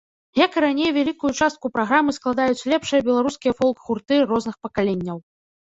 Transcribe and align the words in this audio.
Як 0.45 0.51
і 0.55 0.61
раней, 0.63 0.89
вялікую 0.95 1.31
частку 1.39 1.65
праграмы 1.75 2.11
складаюць 2.19 2.65
лепшыя 2.75 3.01
беларускія 3.13 3.53
фолк-гурты 3.63 4.13
розных 4.35 4.55
пакаленняў. 4.67 5.17